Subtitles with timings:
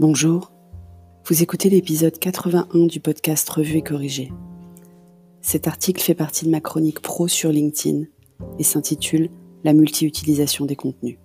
[0.00, 0.52] Bonjour,
[1.24, 4.30] vous écoutez l'épisode 81 du podcast Revue et Corrigé.
[5.40, 8.04] Cet article fait partie de ma chronique pro sur LinkedIn
[8.60, 9.28] et s'intitule
[9.64, 11.18] La multi-utilisation des contenus.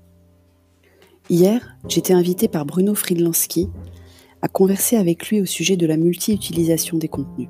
[1.29, 3.69] Hier, j'étais invitée par Bruno Friedlanski
[4.41, 7.49] à converser avec lui au sujet de la multi-utilisation des contenus.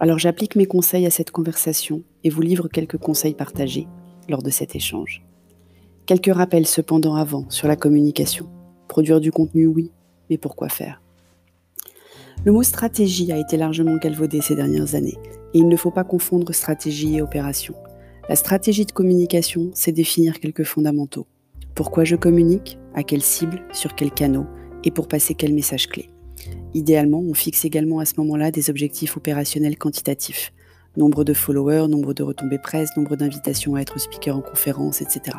[0.00, 3.86] Alors j'applique mes conseils à cette conversation et vous livre quelques conseils partagés
[4.28, 5.22] lors de cet échange.
[6.04, 8.50] Quelques rappels cependant avant sur la communication.
[8.88, 9.92] Produire du contenu, oui,
[10.38, 11.02] pourquoi faire?
[12.44, 15.18] Le mot stratégie a été largement galvaudé ces dernières années,
[15.54, 17.74] et il ne faut pas confondre stratégie et opération.
[18.28, 21.26] La stratégie de communication, c'est définir quelques fondamentaux.
[21.74, 24.46] Pourquoi je communique À quelle cible Sur quel canot
[24.84, 26.10] Et pour passer quel message clé?
[26.74, 30.52] Idéalement, on fixe également à ce moment-là des objectifs opérationnels quantitatifs.
[30.96, 35.38] Nombre de followers, nombre de retombées presse, nombre d'invitations à être speaker en conférence, etc.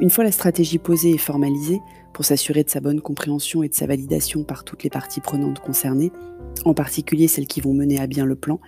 [0.00, 1.80] Une fois la stratégie posée et formalisée,
[2.12, 5.60] pour s'assurer de sa bonne compréhension et de sa validation par toutes les parties prenantes
[5.60, 6.12] concernées,
[6.64, 8.60] en particulier celles qui vont mener à bien le plan,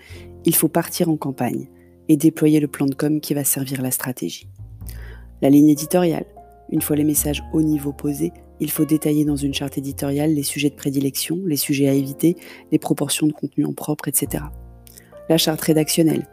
[0.44, 1.68] il faut partir en campagne
[2.08, 4.48] et déployer le plan de com qui va servir la stratégie.
[5.42, 6.26] La ligne éditoriale.
[6.70, 10.42] Une fois les messages haut niveau posés, il faut détailler dans une charte éditoriale les
[10.42, 12.36] sujets de prédilection, les sujets à éviter,
[12.72, 14.44] les proportions de contenu en propre, etc.
[15.28, 16.26] La charte rédactionnelle.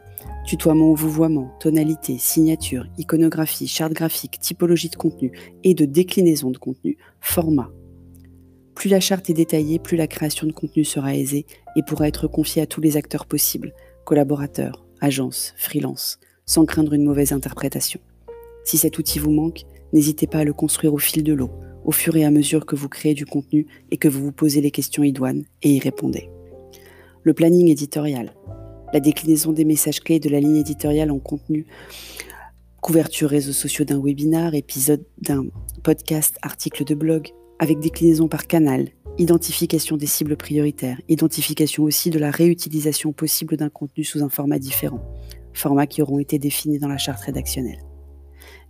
[0.48, 5.30] Tutoiement ou vouvoiement, tonalité, signature, iconographie, charte graphique, typologie de contenu
[5.62, 7.70] et de déclinaison de contenu, format.
[8.74, 11.44] Plus la charte est détaillée, plus la création de contenu sera aisée
[11.76, 13.74] et pourra être confiée à tous les acteurs possibles,
[14.06, 18.00] collaborateurs, agences, freelance, sans craindre une mauvaise interprétation.
[18.64, 21.50] Si cet outil vous manque, n'hésitez pas à le construire au fil de l'eau
[21.84, 24.62] au fur et à mesure que vous créez du contenu et que vous vous posez
[24.62, 26.30] les questions idoines et y répondez.
[27.22, 28.32] Le planning éditorial,
[28.92, 31.66] la déclinaison des messages clés de la ligne éditoriale en contenu,
[32.80, 35.46] couverture réseaux sociaux d'un webinar, épisode d'un
[35.82, 42.18] podcast, article de blog, avec déclinaison par canal, identification des cibles prioritaires, identification aussi de
[42.18, 45.00] la réutilisation possible d'un contenu sous un format différent,
[45.52, 47.82] formats qui auront été définis dans la charte rédactionnelle.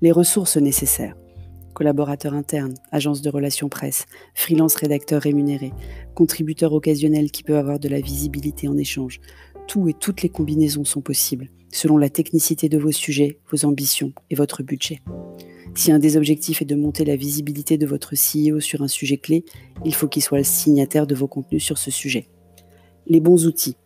[0.00, 1.16] Les ressources nécessaires,
[1.74, 5.72] collaborateurs internes, agences de relations presse, freelance rédacteurs rémunérés,
[6.14, 9.20] contributeurs occasionnels qui peuvent avoir de la visibilité en échange.
[9.68, 14.14] Tout et toutes les combinaisons sont possibles, selon la technicité de vos sujets, vos ambitions
[14.30, 15.02] et votre budget.
[15.74, 19.18] Si un des objectifs est de monter la visibilité de votre CEO sur un sujet
[19.18, 19.44] clé,
[19.84, 22.28] il faut qu'il soit le signataire de vos contenus sur ce sujet.
[23.06, 23.76] Les bons outils.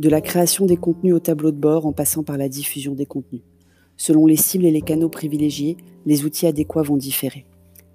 [0.00, 3.06] De la création des contenus au tableau de bord en passant par la diffusion des
[3.06, 3.42] contenus.
[3.96, 5.76] Selon les cibles et les canaux privilégiés,
[6.06, 7.46] les outils adéquats vont différer.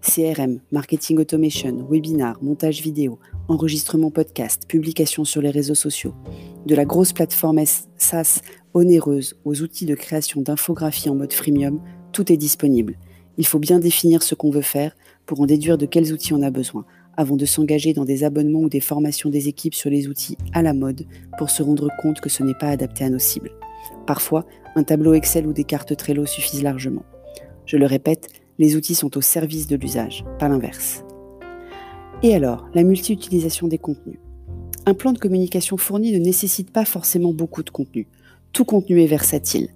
[0.06, 3.18] CRM, marketing automation, webinar, montage vidéo,
[3.48, 6.14] enregistrement podcast, publication sur les réseaux sociaux.
[6.68, 7.64] De la grosse plateforme
[7.98, 8.42] SaaS
[8.76, 13.00] onéreuse aux outils de création d'infographie en mode freemium, tout est disponible.
[13.40, 14.96] Il faut bien définir ce qu'on veut faire
[15.26, 16.86] pour en déduire de quels outils on a besoin,
[17.18, 20.62] avant de s'engager dans des abonnements ou des formations des équipes sur les outils à
[20.62, 21.06] la mode
[21.40, 23.52] pour se rendre compte que ce n'est pas adapté à nos cibles.
[24.06, 24.46] Parfois,
[24.76, 27.04] un tableau Excel ou des cartes Trello suffisent largement.
[27.66, 31.04] Je le répète, les outils sont au service de l'usage, pas l'inverse.
[32.24, 34.20] Et alors, la multi-utilisation des contenus.
[34.86, 38.08] Un plan de communication fourni ne nécessite pas forcément beaucoup de contenu.
[38.54, 39.70] Tout contenu est versatile.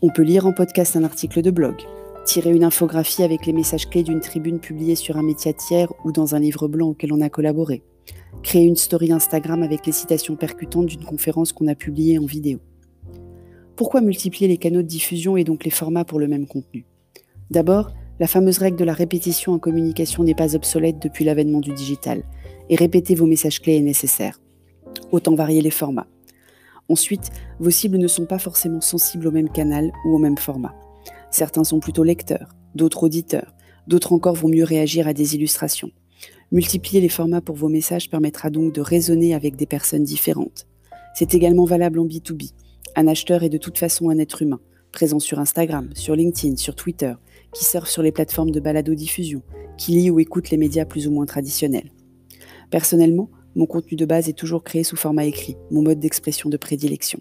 [0.00, 1.76] On peut lire en podcast un article de blog,
[2.24, 6.12] tirer une infographie avec les messages clés d'une tribune publiée sur un média tiers ou
[6.12, 7.82] dans un livre blanc auquel on a collaboré,
[8.42, 12.60] créer une story Instagram avec les citations percutantes d'une conférence qu'on a publiée en vidéo.
[13.76, 16.86] Pourquoi multiplier les canaux de diffusion et donc les formats pour le même contenu?
[17.50, 21.72] D'abord, la fameuse règle de la répétition en communication n'est pas obsolète depuis l'avènement du
[21.72, 22.22] digital,
[22.70, 24.40] et répéter vos messages clés est nécessaire.
[25.10, 26.06] Autant varier les formats.
[26.88, 30.74] Ensuite, vos cibles ne sont pas forcément sensibles au même canal ou au même format.
[31.30, 33.54] Certains sont plutôt lecteurs, d'autres auditeurs,
[33.88, 35.90] d'autres encore vont mieux réagir à des illustrations.
[36.52, 40.66] Multiplier les formats pour vos messages permettra donc de raisonner avec des personnes différentes.
[41.14, 42.52] C'est également valable en B2B.
[42.96, 44.60] Un acheteur est de toute façon un être humain,
[44.92, 47.14] présent sur Instagram, sur LinkedIn, sur Twitter,
[47.54, 49.42] qui surfe sur les plateformes de balado-diffusion,
[49.78, 51.92] qui lit ou écoute les médias plus ou moins traditionnels.
[52.70, 56.56] Personnellement, mon contenu de base est toujours créé sous format écrit, mon mode d'expression de
[56.56, 57.20] prédilection.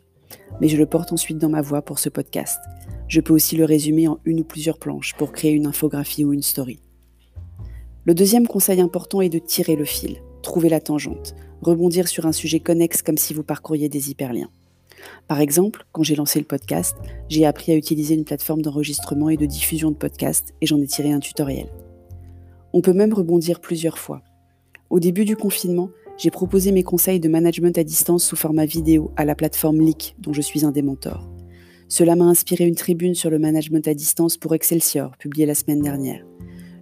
[0.60, 2.60] Mais je le porte ensuite dans ma voix pour ce podcast.
[3.08, 6.34] Je peux aussi le résumer en une ou plusieurs planches pour créer une infographie ou
[6.34, 6.80] une story.
[8.06, 12.32] Le deuxième conseil important est de tirer le fil, trouver la tangente, rebondir sur un
[12.32, 14.50] sujet connexe comme si vous parcouriez des hyperliens.
[15.28, 16.96] Par exemple, quand j'ai lancé le podcast,
[17.30, 20.88] j'ai appris à utiliser une plateforme d'enregistrement et de diffusion de podcasts et j'en ai
[20.88, 21.68] tiré un tutoriel.
[22.74, 24.22] On peut même rebondir plusieurs fois.
[24.90, 29.12] Au début du confinement, j'ai proposé mes conseils de management à distance sous format vidéo
[29.16, 31.30] à la plateforme Leak, dont je suis un des mentors.
[31.88, 35.82] Cela m'a inspiré une tribune sur le management à distance pour Excelsior, publiée la semaine
[35.82, 36.26] dernière.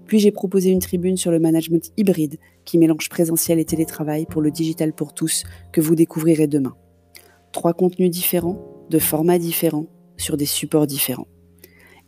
[0.06, 4.42] Puis j'ai proposé une tribune sur le management hybride qui mélange présentiel et télétravail pour
[4.42, 6.75] le digital pour tous que vous découvrirez demain.
[7.51, 8.59] Trois contenus différents,
[8.89, 9.88] de formats différents,
[10.18, 11.27] sur des supports différents.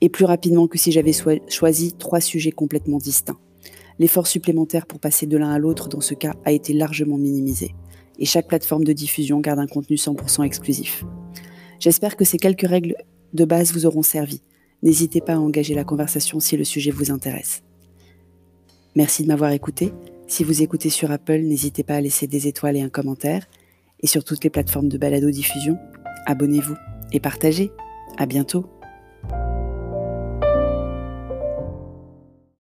[0.02, 1.14] Et plus rapidement que si j'avais
[1.48, 3.40] choisi trois sujets complètement distincts.
[4.00, 7.76] L'effort supplémentaire pour passer de l'un à l'autre dans ce cas a été largement minimisé.
[8.20, 11.06] Et chaque plateforme de diffusion garde un contenu 100% exclusif.
[11.80, 12.96] J'espère que ces quelques règles
[13.34, 14.42] de base vous auront servi.
[14.82, 17.64] N'hésitez pas à engager la conversation si le sujet vous intéresse.
[18.96, 19.92] Merci de m'avoir écouté.
[20.28, 23.48] Si vous écoutez sur Apple, n'hésitez pas à laisser des étoiles et un commentaire.
[24.04, 25.78] Et sur toutes les plateformes de balado-diffusion,
[26.26, 26.76] abonnez-vous
[27.12, 27.72] et partagez.
[28.18, 28.73] À bientôt.